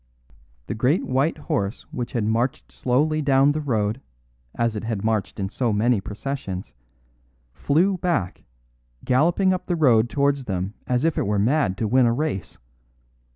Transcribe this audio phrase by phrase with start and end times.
[0.65, 4.01] "The great white horse which had marched slowly down the road,
[4.55, 6.73] as it had marched in so many processions,
[7.53, 8.43] flew back,
[9.05, 12.57] galloping up the road towards them as if it were mad to win a race.